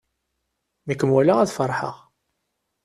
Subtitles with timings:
[0.85, 1.95] Mi kem-walaɣ ad feṛḥeɣ.